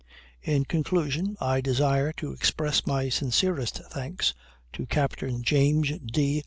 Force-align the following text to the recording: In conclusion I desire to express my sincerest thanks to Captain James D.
In 0.41 0.65
conclusion 0.65 1.37
I 1.39 1.61
desire 1.61 2.11
to 2.13 2.31
express 2.31 2.87
my 2.87 3.09
sincerest 3.09 3.83
thanks 3.91 4.33
to 4.73 4.87
Captain 4.87 5.43
James 5.43 5.91
D. 5.99 6.39